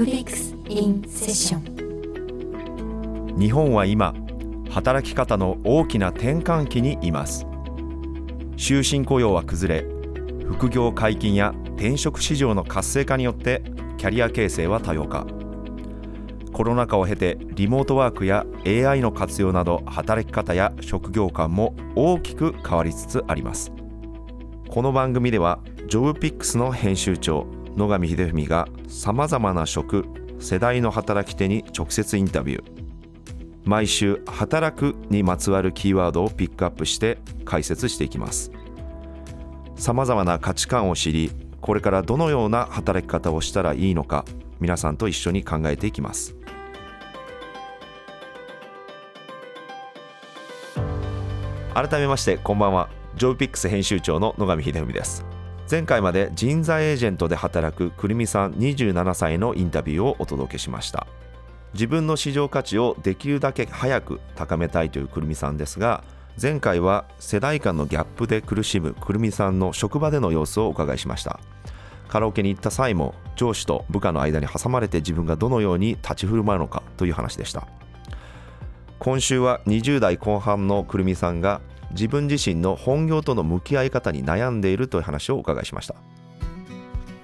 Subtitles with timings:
[0.00, 1.60] JobFix in Session.
[3.38, 4.14] 日本は今
[4.70, 7.46] 働き方の大きな転換期にいます。
[8.56, 9.86] 終身雇用は崩れ
[10.46, 13.62] 副業解禁や転職市場の活性化によって
[13.98, 15.26] キャリア形成は多様化。
[16.52, 23.70] コロナ禍を経てリモートワークや AI の活用など働き方や職業観も大きく変わりつつあります。
[24.68, 30.04] この番組ではジョブピックスの編集長野上秀文がさまざまな職
[30.38, 32.80] 世代の働き手に直接インタビュー。
[33.64, 38.52] 毎週「働く」にまつわるキーワードをピックアップして解説していきます。
[39.76, 41.30] さまざまな価値観を知り
[41.60, 44.26] これからどのような働き方をしたらいいのか
[44.60, 46.36] 皆さんと一緒に考えていきます。
[51.72, 52.90] 改めましてこんばんは。
[53.16, 55.24] ジョブピックス編集長の野上秀文です。
[55.70, 61.06] 前回まで人材エージェントで働くくるみさん27歳のインタビューをお届けしました。
[61.74, 66.02] 自分の市場価値をできるだけ早く高めたいというくるみさんですが
[66.42, 71.38] 前回は世代間のギャップで苦しむくるみさんの職場での様子をお伺いしました。
[72.08, 77.68] カラオケに行った際も上司と部下の間に挟まれて自分がどのように立ち振る舞うのかという話でした。
[78.98, 81.60] 今週は20代後半のくるみさんが
[81.92, 85.94] 自分自身の本業との向き合い方に悩んでいるという話をお伺いしました。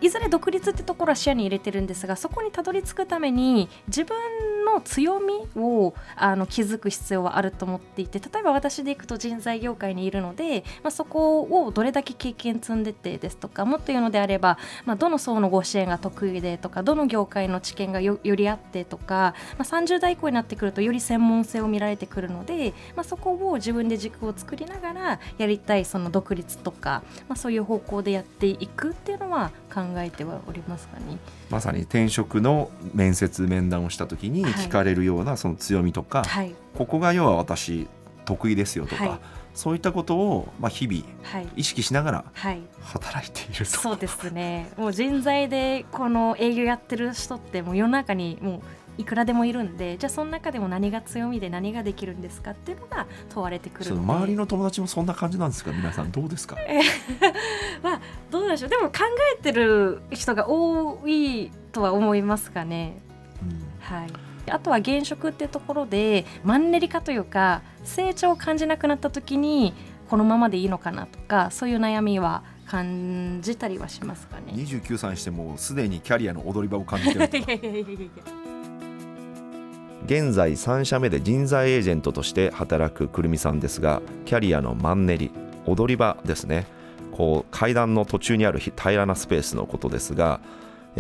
[0.07, 4.17] いずれ独立ってところは視野に入れてるんですがそこにたどり着くために自分
[4.65, 31.19] の強みをあの気づく必要はあると思っていて例えば私でいくと人材業界にいるので、まあ、そこをどれだけ経験積んでてですとかもっと言うのであれば、まあ、どの層のご支援が得意でとかどの業界の知見がよりあってとか、まあ、30代以降になってくるとより専門性を見られてくるので、まあ、そこを自分で軸を作りながらやりたいその独立とか、まあ、そういう方向でやっていくっていうのは考えてはおりますかね。
[31.51, 37.89] まさに転職の面接面談をした時に聞かれるようなその強みとか、はい、ここが要は私
[38.25, 39.19] 得意ですよとか、はい、
[39.55, 42.25] そういったことをまあ日々意識しながら
[42.83, 44.71] 働いていると、はい、そうですね。
[44.77, 48.61] もう人材でこの営業やってる人ってもう世の中にもう
[48.99, 55.71] いくらでもいるんでじゃあその中でも何が強みで何ができるんですかっていうのが問われてくる周りの友達もそんな感じなんですか？
[55.71, 56.57] 皆さんどうですか？
[57.83, 58.01] まあ
[58.31, 58.71] どうでしょう。
[58.71, 59.01] でも考
[59.39, 63.01] えてる人が多いとは思いますかね、
[63.43, 64.11] うん、はい。
[64.49, 69.75] あとは現職ってところでマンネリ化というか成長を感じなくなった時に
[70.09, 74.53] このままでいいのかなとかそういう悩みは感じたりはしますかね。
[74.53, 77.29] 29歳にしてもすでにキャリアの踊り場を感じてる
[80.07, 85.33] 現在3社目で人材エージェントとして働くくるみさんですがキャリアのマンネリ
[85.67, 86.67] 踊り場ですね
[87.17, 90.41] こう階段の途中にある平らなスペースのことですが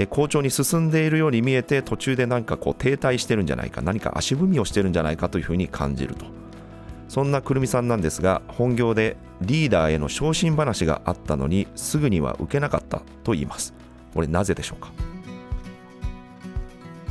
[0.08, 6.26] 好調に進んでいるように見えて途中で何かこう停滞してるんじゃないか何か足踏みをしてるんじゃないかというふうに感じると。
[7.08, 13.74] そんなくるみさんなんですが本業でリーダーへの昇進話があったのにすぐには受けなかったと言います。
[14.12, 14.90] これなぜでしょうか？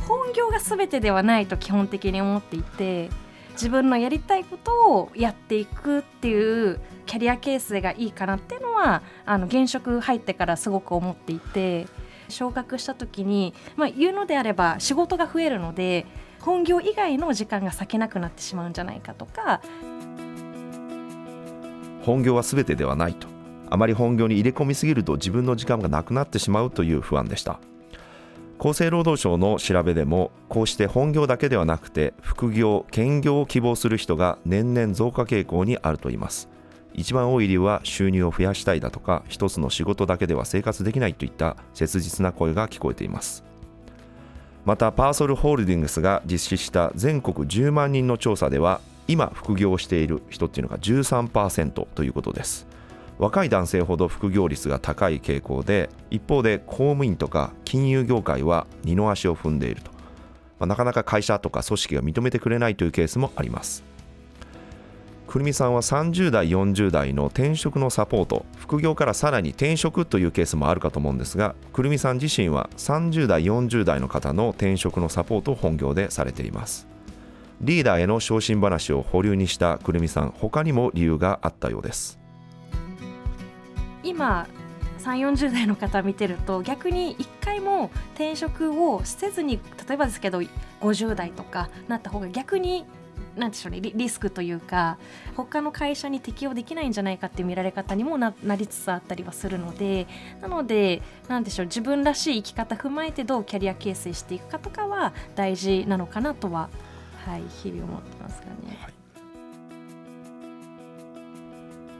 [0.06, 3.08] 本業が全てではないと基本的に思っていて
[3.56, 11.86] 自分のやりたいことをやっていくっていうキャリア形成がいいかなっていうのはあの現職入ってからすごく思っていて
[12.28, 16.06] 昇格した時に、まあ、言うのであれば仕事が増えるので
[16.40, 19.60] 本業以外の時間が割けなくなってしまうんじゃないかとか。
[22.02, 23.26] 本業は全てではないと。
[23.68, 27.58] あまり本業に入れ込みすぎると自分の時間がなくなってしまうという不安でした。
[28.58, 36.48] 厚生労働省の調べでもこうして本業だけではなくて副業兼業を希望する人が年々増加傾向にあるといいます。
[36.94, 43.44] 一番多い理由は収入を増やしたいだとか一つの仕事だけでは生活できないといった切実な声が聞こえています。
[44.64, 52.66] またパーソルホールディングスが実施した全国10万人の調査では今副業をしている人っていうのが13%ということです。
[53.18, 59.90] 若い男性ほど副業率が高い傾向で一方で公務員とか金融業界は二の足を踏んでいると、
[60.58, 63.84] まあ、なかなか会社とか組織が認めてくれないというケースもあります。
[65.26, 76.86] くるみさんは30代40代の転職のサポート副業からさらに転職というケースもあるかと思うんですがくるみさん自身は30代40代の方の転職のサポートを本業でされています。
[77.60, 82.25] リーダーへの昇進話を保留にしたくるみさん他にも理由があったようです。
[84.06, 84.46] 今
[84.98, 90.40] 3 4 0代の方見てると逆に1回も転職をせずに例えばですけど
[90.80, 92.84] 50代とかなった方が逆に
[93.36, 94.98] なんでしょうねリスクというか
[95.36, 100.06] 他の会社に適用できないんじゃないかっていう見られ方にもなりつつあったりはするので
[100.40, 106.70] なのでなんでしょう自分らしい生き方踏まえてどうキャリア形成していくかとかは大事なのかなとは、
[107.26, 108.95] はい、日々思ってますかね。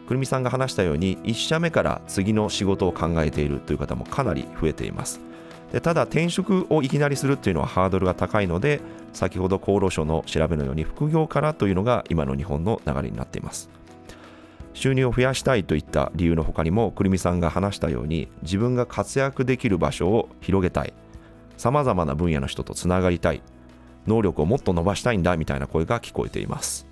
[0.07, 5.21] くるみさんが話したように1社目から次の仕事を考えているという方もかなり増えています。
[5.73, 8.81] でただ転職をいきなりするっていうのはハードルが高いので
[9.13, 13.69] 先ほど厚労省の調べのように副業からというのが今の日本の流れになっています。
[14.75, 20.93] 収入を増やしたいといった理由の他にもくるみさんが話したように自分が活躍できる場所を広げたい。
[21.57, 23.43] さまざまな分野の人とつながりたい。
[24.07, 26.87] 能力をもっと伸ばしたいんだみたいな声が聞こえています。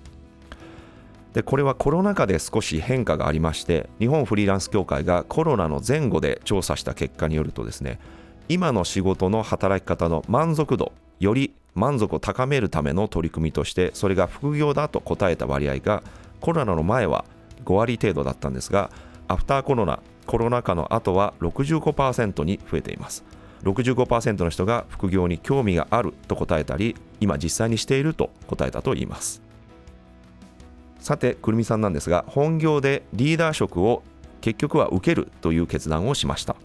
[1.35, 7.99] でこれはコロナ禍で少し変化がありまして日本フリーランス協会がコロナの前後で調査した結果によるとですね
[8.47, 16.03] 今の仕事の働き方の満足度より満足を高めるための取り組みとしてそれが副業だと答えた割合が
[16.39, 17.25] コロナの前は
[17.65, 18.89] 5割程度だったんですが
[19.27, 23.25] アフターコロナコロナ禍の後は65%に増えています。
[23.63, 29.44] 65%の人が副業に興味があると答えたり今実際にしていると答えたといいます。
[31.05, 34.01] さてくるみさんなんですが本業でリーダー職を
[34.41, 36.55] 結局は受けるという決断をしました。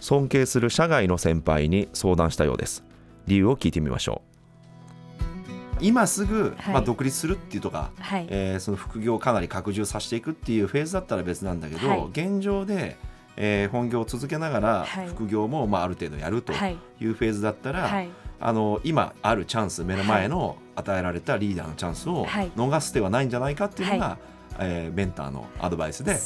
[0.00, 2.82] 尊敬する社外の先輩に相談したようです。
[3.28, 4.22] 理由を聞いてみましょ
[5.80, 5.84] う。
[5.84, 6.74] 今すぐ、はい。
[6.74, 8.26] まあ、独立するっていうとか、はい。
[8.28, 12.06] えーその副業をかなり拡充させていくっていうフェーズだったら別なんだけど、はい。
[12.10, 12.96] 現状で、
[13.36, 15.06] えー本業を続けながらはい。
[15.06, 16.76] 副業も、まあ、ある程度やるとはい。
[17.00, 18.08] いうフェーズだったら、はい
[18.46, 22.50] あの今あるチャンス目の前の与えられたリーダーのチャンスをはい。
[22.56, 24.18] 逃す手はないんじゃないかっていうのが、は
[24.58, 26.16] えーメンターのアドバイスで、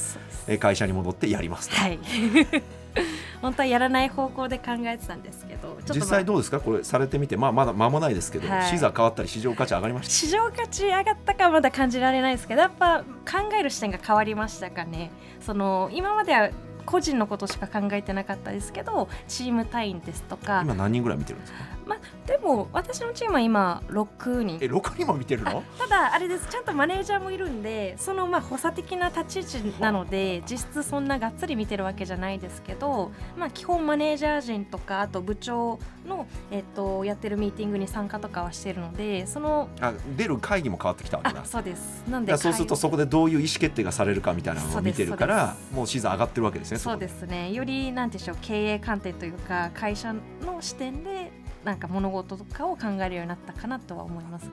[0.47, 1.99] で会社に戻ってやりますと、はい。
[3.41, 6.59] 本当はやらない方向で考えてたんですけど実際どうですか？
[6.59, 8.71] これされてみて、まあ、まだ間もないですけど、はい。
[8.71, 10.13] 視座変わったり市場価値上がりました？
[10.13, 15.13] 市場価値上がったかはまだ感じられないですけどやっぱ考える視点が変わりましたかね。
[15.41, 16.51] その今までは
[16.85, 21.59] 個人のことしか考えてなかったですけどチーム単位ですとか今何人ぐらい見てるんですか？
[21.89, 24.59] まあでも私のチームは今6人。
[24.61, 25.63] え6人も見てるの？
[25.79, 26.47] ただあれです。
[26.49, 41.41] ちゃんとマネージャーもいるんでそのまあ補佐的な立ち位置なので実質そんながっつり見てるわけじゃないですけど、まあ、基本マネージャー陣とかあと部長の、えっと、やってるミーティングに参加とかはしてるのでそのあ出る会議も変わってきたわけだ。
[41.41, 42.05] あそうです。
[42.09, 47.53] なんでそうするとそこでどういう意思決定がされるかみたいなのを見てるからそうもう視座上がってるわけですねそうですね。
[47.53, 51.33] よりなんでしょう経営観点というか会社の視点で
[51.65, 54.51] なんか物事とかを考えるようになったかなとは思います。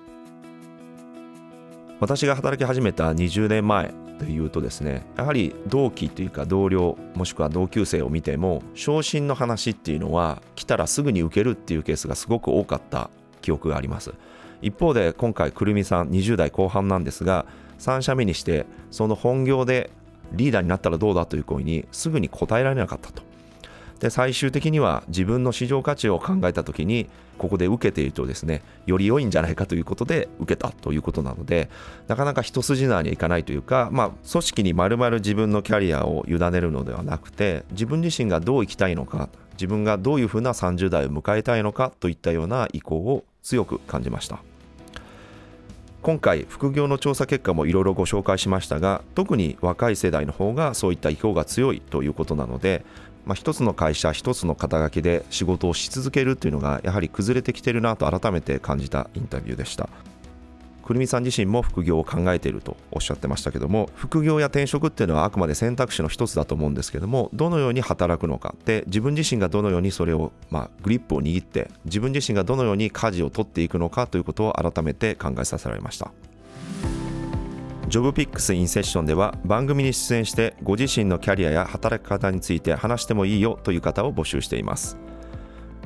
[1.99, 13.09] 私が働き始めた20年前というとですねやはり同期というか同僚もしくは同級生を見ても昇進の話っていうのは来たらすぐに受けるっていうケースがすごく多かった
[13.41, 14.13] 記憶があります
[14.61, 17.45] 一方で今回くるみさん20代後半なんですが
[17.79, 19.89] 3社目にしてその本業で
[20.31, 23.21] リーダーになったらどうだという声にすぐに答えられなかったと
[24.05, 27.09] で最終的には自分の市場価値を考えた時に
[27.39, 31.69] ここで受けているとですねより良いんじゃないかということで受けたということなので
[32.07, 44.39] なかなか一筋縄にはいかないというか、まあ、組織にまるまる自分のキャリアを委ねるのではなくて自分自身がどう生きたいのか自分がどういうふうな30代を迎えたいのかといったような意向を強く感じました。
[46.05, 52.85] 今回副業の調査結果もいろいろご紹介しましたが特に若い世代の方がそういった意向が強いということなので、
[53.25, 59.89] まあ、一つの会社一つの肩書きで仕事をし続けるというのがやはり崩れてきてるなと改めて感じたインタビューでした。
[60.85, 76.11] くるみさん自身も副業を考えているとおっしゃってましたけども副業や転職っていうのはあくまで選択肢の一つだと思うんですけどもどのように働くのかで自分自身がどのようにそれを、まあ、グリップを握って自分自身がどのように舵を取っていくのかということを改めて考えさせられました。
[77.87, 84.97] ジョブピックスインセッションでは番組に出演してご自身のキャリアや働き方について話してもいいよという方を募集しています。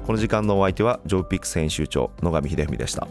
[0.07, 3.07] この時間のお相手はジョブピック編集長野上秀文でした。